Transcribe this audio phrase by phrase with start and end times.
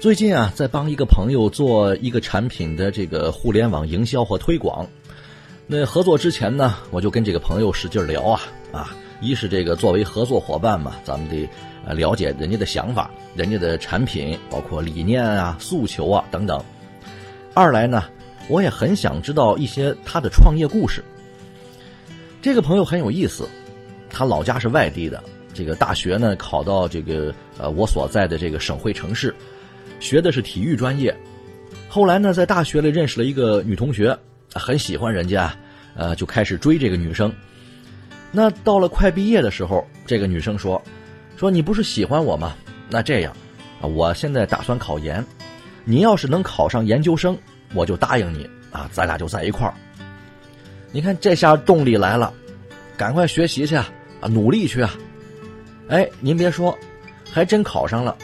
[0.00, 4.86] 最近啊，在帮一个朋友做一个产品的这个互联网营销和推广。
[5.66, 11.48] 那合作之前呢，我就跟这个朋友使劲聊啊啊，一是这个作为合作伙伴嘛，咱们得
[11.84, 16.64] 呃了解人家的想法、人家的产品，包括理念啊、诉求啊等等。
[17.52, 18.04] 二来呢，
[18.48, 21.02] 我也很想知道一些他的创业故事。
[22.40, 23.48] 这个朋友很有意思，
[24.08, 25.20] 他老家是外地的，
[25.52, 29.34] 这个大学呢考到这个呃我所在的这个省会城市，
[30.00, 31.14] 学的是体育专业。
[31.88, 34.16] 后来呢，在大学里认识了一个女同学，
[34.52, 35.54] 很喜欢人家，
[35.96, 37.32] 呃，就开始追这个女生。
[38.30, 40.80] 那到了快毕业的时候，这个女生说
[41.36, 42.54] ：“说你不是喜欢我吗？
[42.90, 43.34] 那这样，
[43.80, 45.24] 啊，我现在打算考研。”
[45.84, 47.38] 你要是能考上研究生，
[47.72, 49.72] 我就答应你啊，咱俩就在一块儿。
[50.92, 52.30] 你看这下动力来了，
[52.94, 53.88] 赶快学习去啊，
[54.28, 54.94] 努力去啊！
[55.88, 56.78] 哎，您别说，
[57.32, 58.14] 还真考上了。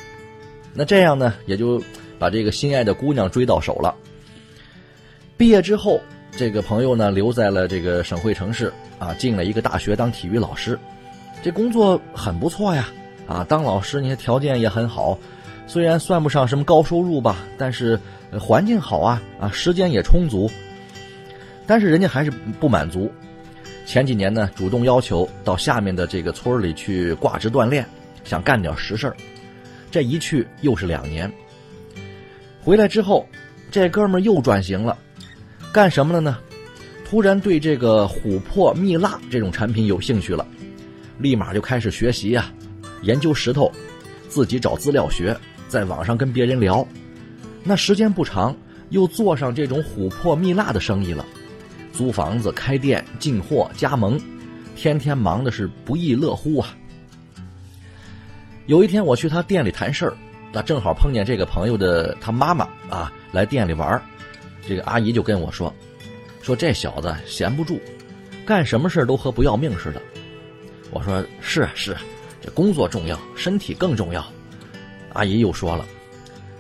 [0.75, 1.81] 那这样呢，也就
[2.19, 3.95] 把这个心爱的姑娘追到手了。
[5.37, 6.01] 毕业之后，
[6.37, 10.79] 这个朋友呢留在了这个省会城市啊，进了一个大学当体育老师，
[11.43, 12.89] 这工作很不错呀
[13.27, 15.19] 啊，当老师你看条件也很好。
[15.67, 17.99] 虽然算不上什么高收入吧，但是
[18.39, 20.51] 环境好啊啊，时间也充足。
[21.67, 23.11] 但是人家还是不满足，
[23.87, 27.87] 前几年呢，主动要求到下面的这个村里去挂职锻炼，
[28.25, 29.17] 想干点实事儿
[29.95, 31.33] 这一去又是两年。
[32.61, 33.29] 回来之后，
[33.71, 34.99] 这哥们又转型了，
[35.73, 36.37] 干什么了呢？
[37.05, 40.45] 突然对这个琥珀蜜蜡这种产品有兴趣了，
[41.19, 42.53] 立马就开始学习呀，
[43.03, 43.71] 研究石头，
[44.29, 45.37] 自己找资料学。
[45.69, 46.85] 在网上跟别人聊，
[47.63, 48.53] 那时间不长，
[48.91, 51.25] 又做上这种琥珀蜜蜡的生意了，
[51.93, 54.21] 租房子、开店、进货、加盟，
[54.75, 56.75] 天天忙的是不亦乐乎啊。
[58.67, 60.17] 有一天我去他店里谈事儿，
[60.51, 64.03] 那正好碰见这个朋友的他妈妈啊来店里玩儿
[64.67, 65.73] 这个阿姨就跟我说，
[66.41, 67.79] 说这小子闲不住，
[68.47, 70.01] 干什么事都和不要命似的。
[70.91, 72.01] 我说是啊是啊，
[72.41, 74.25] 这工作重要，身体更重要。
[75.13, 75.85] 阿姨又说了：“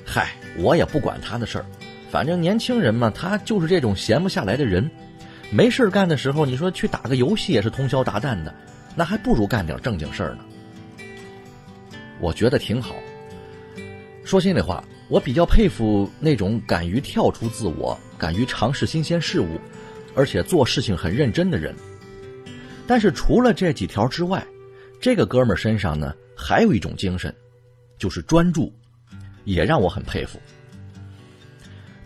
[0.04, 1.64] 嗨，我也不管他的事儿，
[2.10, 4.90] 反正年轻人嘛，他就是这种闲不下来的人。
[5.50, 8.54] 没事干的时候，你说去打个游戏也是通宵达旦的，
[8.94, 10.40] 那还不如干点正经事儿呢。”
[12.24, 12.96] 我觉得挺好。
[14.24, 19.60] 说心里话，我比较佩服那种敢于跳出自我、敢于尝试新鲜事物，
[20.14, 21.74] 而且做事情很认真的人。
[22.86, 24.42] 但是除了这几条之外，
[24.98, 27.34] 这个哥们儿身上呢，还有一种精神。
[27.98, 28.72] 就是专注，
[29.44, 30.40] 也让我很佩服。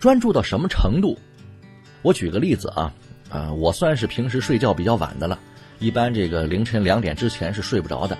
[0.00, 1.16] 专注到什么程度？
[2.02, 2.92] 我举个例子啊，
[3.30, 5.38] 啊，我算是平时睡觉比较晚的了，
[5.78, 8.18] 一般这个凌晨两点之前是睡不着的。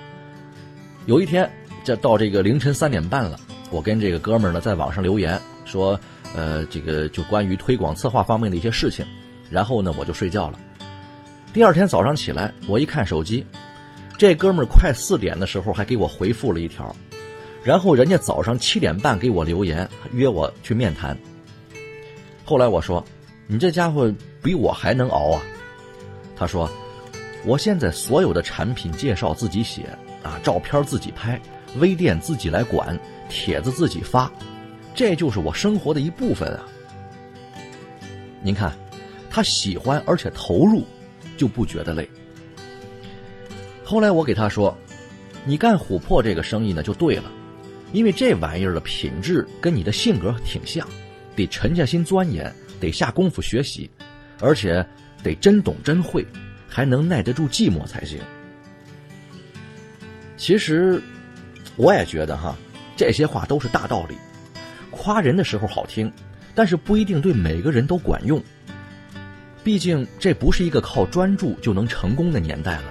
[1.07, 1.49] 有一天，
[1.89, 3.41] 这到这个凌晨三点半了，
[3.71, 5.99] 我跟这个哥们儿呢在网上留言说，
[6.37, 9.07] 呃，这个就关于推广策划方面的一些事情，
[9.49, 10.61] 然后呢我就睡觉了。
[11.51, 13.43] 第二天早上起来，我一看手机，
[14.19, 16.95] 这哥们儿快四点的时候还给我回复了一条。
[17.65, 21.17] 然后人家早上七点半给我留言，约我去面谈。
[22.45, 23.03] 后来我说
[23.49, 24.13] ：“你这家伙
[24.43, 25.41] 比我还能熬啊！”
[26.37, 26.71] 他说
[27.47, 29.89] ：“我现在所有的产品介绍自己写
[30.23, 31.41] 啊，照片自己拍，
[31.77, 32.99] 微店自己来管，
[33.29, 34.31] 帖子自己发，
[34.95, 36.67] 这就是我生活的一部分啊。”
[38.43, 38.73] 您看，
[39.31, 40.85] 他喜欢而且投入，
[41.37, 42.09] 就不觉得累。
[43.85, 44.77] 后来我给他说
[45.45, 47.25] ：“你干琥珀这个生意呢，就对了。”
[47.91, 50.87] 因为这玩意儿的品质跟你的性格挺像，
[51.35, 53.91] 得沉下心钻研，得下功夫学习，
[54.41, 54.87] 而且
[55.23, 56.23] 得真懂真会，
[56.69, 58.21] 还能耐得住寂寞才行。
[60.39, 61.03] 其实，
[61.77, 62.57] 我也觉得哈，
[62.97, 64.15] 这些话都是大道理。
[64.91, 66.11] 夸人的时候好听，
[66.55, 68.41] 但是不一定对每个人都管用。
[69.65, 72.85] 毕竟这不是一个靠专注就能成功的年代了。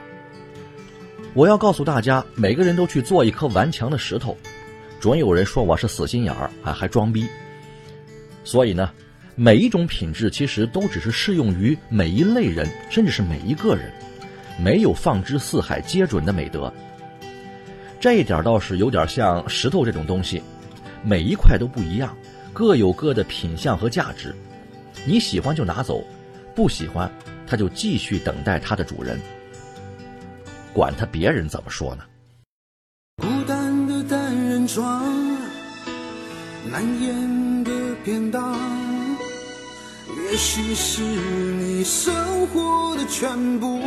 [1.33, 4.37] 我要告诉大家，每个人都去做一颗顽强的石头，
[4.99, 7.25] 准有人说我是死心眼儿，还还装逼。
[8.43, 8.91] 所以呢，
[9.35, 13.91] 每一种品质其实都只是适用于每一类人，甚至是每一个人，
[14.61, 16.71] 没有放之四海皆准的美德。
[17.99, 20.41] 这一点倒是有点像石头这种东西，
[21.03, 22.15] 每一块都不一样，
[22.53, 24.35] 各有各的品相和价值。
[25.05, 26.03] 你喜欢就拿走，
[26.55, 27.11] 不喜欢，
[27.47, 29.19] 它就继续等待它的主人。
[30.73, 32.03] 管他别人怎么说呢？
[33.19, 35.03] 孤单的单人床，
[36.69, 37.71] 难言的
[38.05, 38.55] 便当，
[40.15, 43.81] 也许是你生活的全部。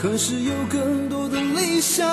[0.00, 2.08] 可是有更多的理想，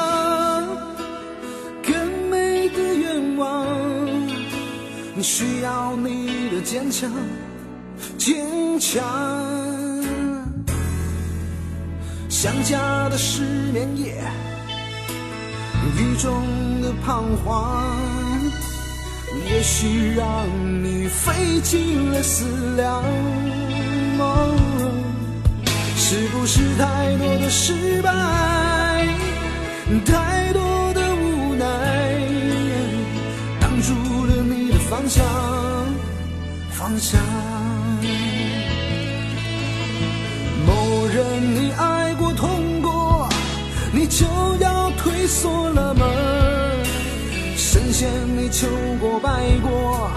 [1.83, 3.63] 更美的愿望，
[5.21, 7.11] 需要你的坚强，
[8.17, 9.03] 坚强。
[12.27, 14.15] 想家的失眠夜，
[15.95, 16.41] 雨中
[16.81, 17.95] 的彷徨，
[19.47, 20.47] 也许让
[20.83, 22.45] 你费尽了思
[22.75, 23.03] 量。
[26.07, 28.11] 是不是太多的失败，
[30.05, 31.65] 太多的无奈，
[33.59, 33.91] 挡住
[34.25, 35.25] 了你的方向？
[36.69, 37.19] 方向。
[40.67, 43.27] 某人你爱过痛过，
[43.91, 44.05] 你。
[44.05, 44.27] 就
[44.59, 46.05] 要退缩了吗？
[47.57, 48.07] 神仙
[48.37, 48.67] 你求
[49.01, 50.11] 过拜过，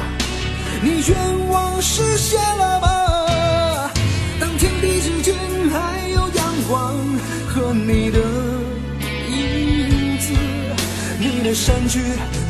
[0.83, 2.98] 你愿望实现了吗？
[7.91, 8.19] 你的
[9.31, 10.35] 影子，
[11.19, 11.99] 你的身躯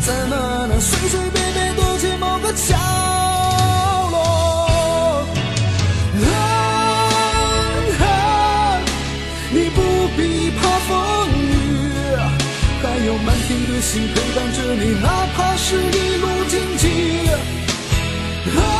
[0.04, 2.74] 怎么能随随便便躲进某个角
[4.10, 5.24] 落？
[6.24, 6.26] 啊
[8.00, 8.02] 啊，
[9.52, 9.80] 你不
[10.16, 11.46] 必怕风雨，
[12.82, 13.16] 还有？
[13.18, 15.06] 满天的星陪伴着你，哪
[15.36, 16.84] 怕是一路荆棘。
[18.56, 18.77] 啊啊！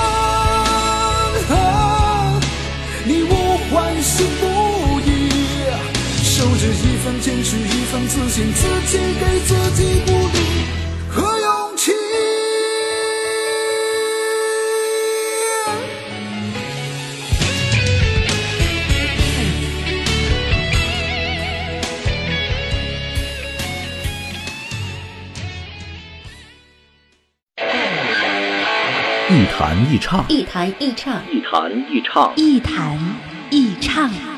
[6.70, 10.38] 一份坚持，一份自信，自己给自己鼓励
[11.08, 11.92] 和勇气。
[29.30, 32.98] 一弹一唱，一弹一唱，一弹一唱，一弹
[33.50, 34.37] 一唱。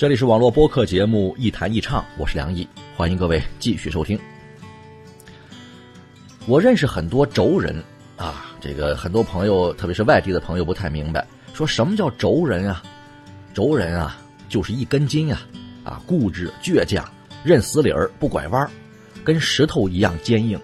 [0.00, 2.66] 这里是网络播客节目《一谈一唱》，我是梁毅，
[2.96, 4.18] 欢迎各位继续收听。
[6.46, 7.84] 我认识很多轴人
[8.16, 12.82] 啊，这个很多朋友，特别是外地的朋友不太明白，说什么叫轴人啊？
[13.52, 14.16] 轴人啊，
[14.48, 15.42] 就是一根筋啊，
[15.84, 17.06] 啊，固执倔强，
[17.44, 18.70] 认死理儿不拐弯，
[19.22, 20.58] 跟石头一样坚硬。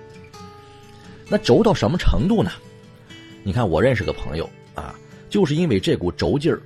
[1.29, 2.53] 那轴到什么程度呢？
[3.43, 4.95] 你看，我认识个朋友啊，
[5.29, 6.59] 就是因为这股轴劲儿，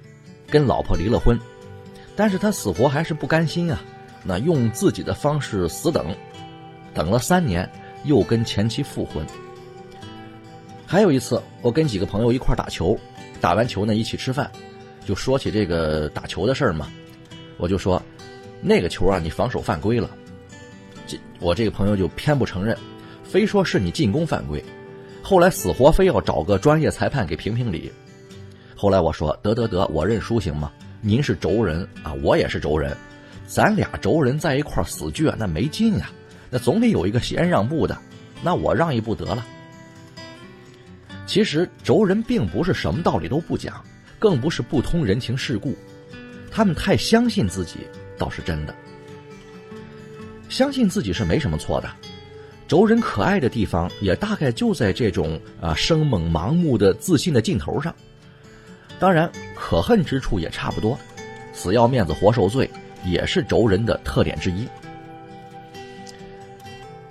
[0.49, 1.37] 跟老婆离了婚。
[2.21, 3.81] 但是他死活还是不甘心啊，
[4.23, 6.15] 那用自己的方式死等，
[6.93, 7.67] 等了三年，
[8.05, 9.27] 又跟前妻复婚。
[10.87, 12.95] 还有一次，我跟几个朋友一块打球，
[13.41, 14.53] 打完球呢一起吃饭，
[15.07, 16.89] 就说起这个打球的事儿嘛，
[17.57, 18.03] 我就说，
[18.61, 20.11] 那个球啊你防守犯规了，
[21.07, 22.77] 这我这个朋友就偏不承认，
[23.25, 24.63] 非说是你进攻犯规，
[25.23, 27.91] 后来死活非要找个专业裁判给评评理。
[28.77, 30.71] 后来我说得得得，我认输行吗？
[31.03, 32.95] 您是轴人啊，我也是轴人，
[33.47, 36.11] 咱俩轴人在一块死倔，那没劲呀。
[36.51, 37.97] 那总得有一个先让步的，
[38.43, 39.47] 那我让一步得了。
[41.27, 43.83] 其实轴人并不是什么道理都不讲，
[44.19, 45.75] 更不是不通人情世故，
[46.51, 47.79] 他们太相信自己
[48.19, 48.75] 倒是真的。
[50.49, 51.89] 相信自己是没什么错的，
[52.69, 57.95] 轴人可爱的地方也大概就在这种啊生猛盲目的自信的劲头上。
[59.01, 60.97] 当然，可恨之处也差不多，
[61.55, 62.71] 死要面子活受罪，
[63.03, 64.69] 也是轴人的特点之一。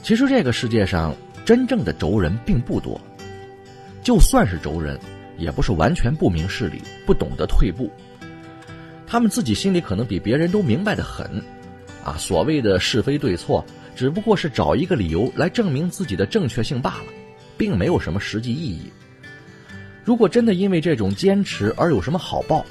[0.01, 3.01] 其实这个世界上，真正的轴人并不多。
[4.03, 4.99] 就算是轴人，
[5.35, 7.91] 也不是完全不明事理、不懂得退步。
[9.07, 11.43] 他们自己心里可能比别人都明白的很，
[12.03, 13.65] 啊，所谓的是非对错，
[13.95, 17.05] 只不过是找一个理由来证明自己的正确性罢了，
[17.57, 18.91] 并没有什么实际意义。
[20.09, 22.65] 如果真的因为这种坚持而有什么好报，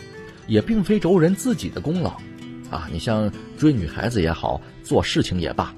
[0.48, 2.10] 也并非轴人自己的功劳。
[2.68, 5.72] 啊，你像追女孩子也好，做事情也罢，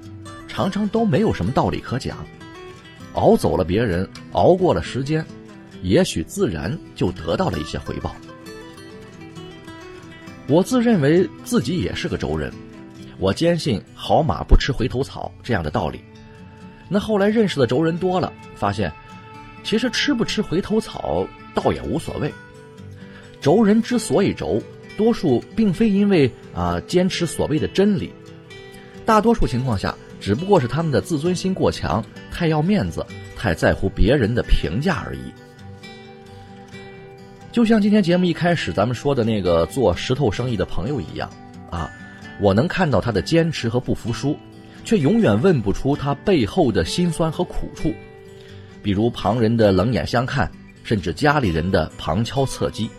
[0.47, 2.17] 常常都没有什么道理可讲。
[3.13, 5.23] 熬走了别人，熬过了时间，
[5.83, 8.15] 也许自然就得到了一些回报。
[10.47, 12.51] 我自认为自己也是个轴人，
[13.19, 16.01] 我坚信“好马不吃回头草”这样的道理。
[16.89, 18.91] 那后来认识的轴人多了，发现
[19.63, 22.31] 其实吃不吃回头草倒也无所谓。
[23.39, 24.61] 轴人之所以轴。
[24.97, 28.11] 多数并非因为啊坚持所谓的真理，
[29.03, 33.03] 大多数情况下只不过是他们的自尊心过强，太要面子，
[33.35, 35.21] 太在乎别人的评价而已。
[37.51, 41.27] 就像今天节目一开始咱们说的那个做石头生意的朋友一样，
[41.71, 41.89] 啊，
[42.39, 44.37] 我能看到他的坚持和不服输，
[44.83, 47.91] 却永远问不出他背后的辛酸和苦处，
[48.83, 50.51] 比如旁人的冷眼相看，
[50.83, 52.89] 甚至家里人的旁敲侧击。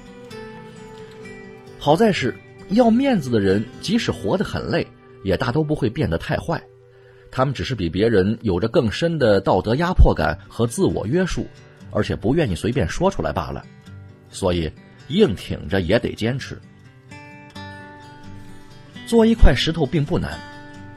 [1.79, 2.35] 好在是
[2.71, 4.87] 要面子的人，即使活得很累，
[5.25, 6.62] 也大都不会变得太坏。
[7.31, 11.47] 他们只是比别人有着更深的道德压迫感和自我约束，
[11.91, 13.65] 而且不愿意随便说出来罢了。
[14.31, 14.71] 所以
[15.09, 16.61] 硬挺着也得坚持。
[19.07, 20.39] 做一块石头并不难，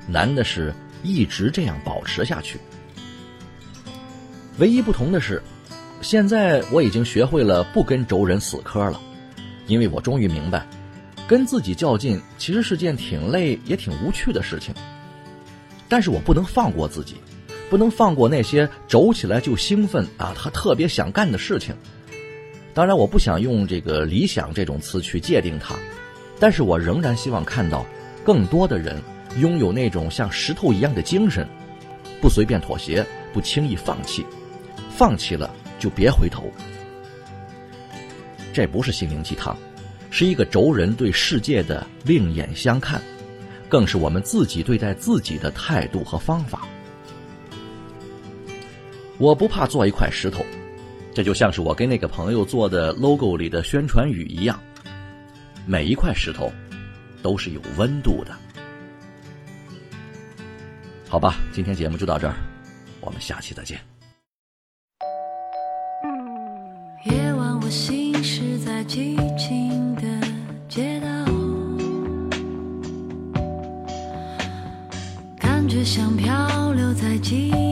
[0.08, 0.74] 难的是
[1.04, 2.60] 一直这样保持下去。
[4.58, 5.42] 唯一不同的是，
[6.06, 9.02] 现在我已经学会了不跟轴人死磕了。
[9.66, 10.64] 因为我终于明白，
[11.28, 14.72] 跟自己较劲其实是件挺累也挺无趣的事情。
[15.90, 17.16] 但是我不能放过自己，
[17.72, 21.76] 不能放过那些轴起来就兴奋啊，他特别想干的事情。
[22.76, 25.74] 当然，我不想用这个理想这种词去界定它，
[26.40, 27.84] 但是我仍然希望看到
[28.24, 29.02] 更多的人
[29.40, 31.48] 拥有那种像石头一样的精神，
[32.22, 34.24] 不随便妥协，不轻易放弃，
[34.96, 35.50] 放弃了
[35.86, 36.52] 就别回头。
[38.52, 39.56] 这不是心灵鸡汤，
[40.10, 43.00] 是一个轴人对世界的另眼相看，
[43.70, 46.68] 更是我们自己对待自己的态度和方法。
[49.20, 50.44] 我不怕做一块石头，
[51.14, 54.60] 这就像是我跟那个朋友做的 logo 里的宣传语一样。
[55.68, 56.52] 每一块石头
[57.22, 58.36] 都是有温度的。
[61.08, 62.34] 好吧，今天节目就到这儿，
[63.02, 63.95] 我们下期再见。
[67.06, 70.02] 夜晚，我行驶在寂静的
[70.68, 71.08] 街道，
[75.38, 77.65] 感觉像漂流在记忆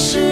[0.00, 0.29] 是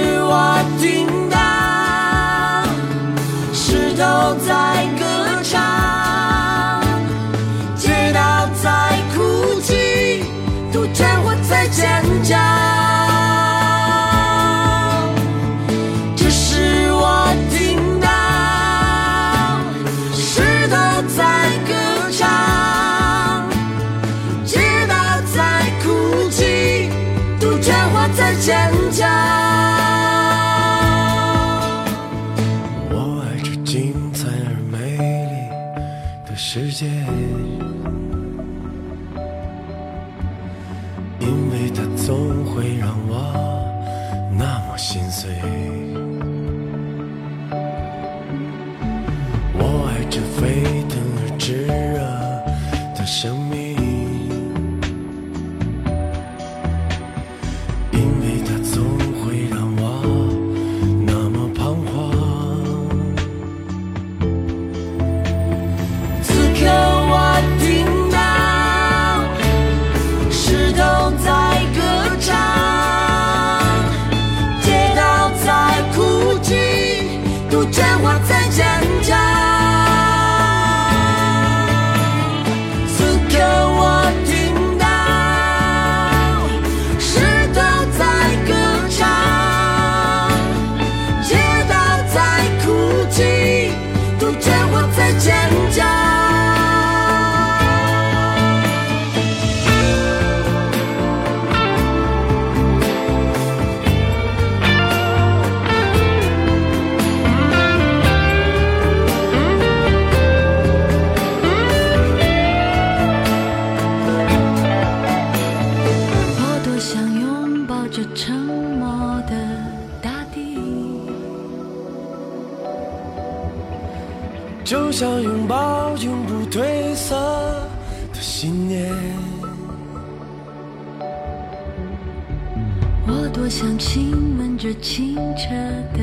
[133.38, 135.50] 多想亲吻这清澈
[135.96, 136.00] 的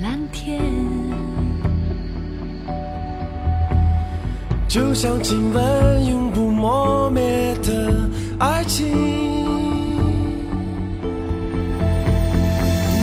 [0.00, 0.58] 蓝天，
[4.66, 8.88] 就像亲吻永不磨灭的爱情。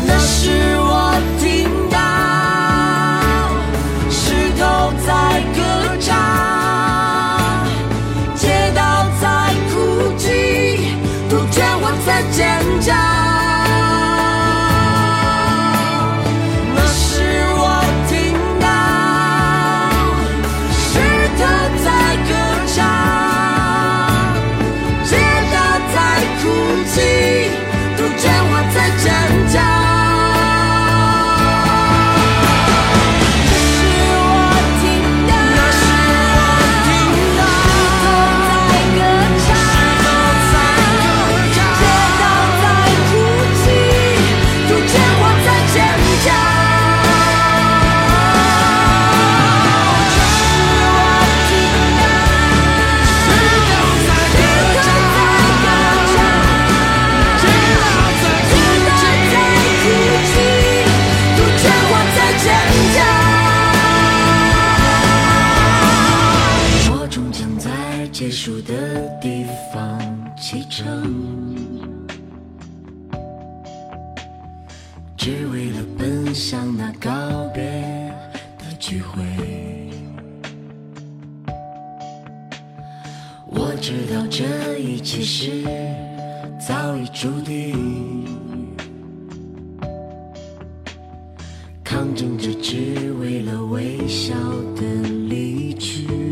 [0.08, 0.50] 那时
[0.80, 2.00] 我听到
[4.10, 5.62] 石头在歌
[6.00, 6.18] 唱，
[8.36, 9.78] 街道在哭
[10.18, 10.26] 泣，
[11.30, 13.19] 杜鹃花在尖叫。
[83.82, 85.64] 知道这一切是
[86.60, 88.26] 早已注定，
[91.82, 94.36] 抗争着只为了微笑
[94.76, 94.82] 的
[95.30, 96.29] 离去。